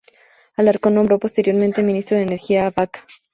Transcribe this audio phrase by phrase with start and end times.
[0.57, 3.05] Alarcón nombró posteriormente Ministro de Energía a Baca.